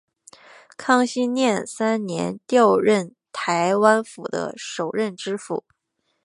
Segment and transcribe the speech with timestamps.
[0.77, 5.63] 康熙廿三年调任台湾府的首任知府。